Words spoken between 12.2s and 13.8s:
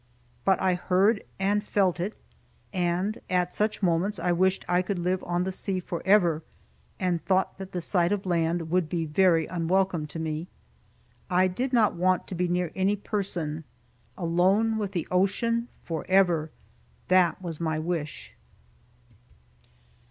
to be near any person.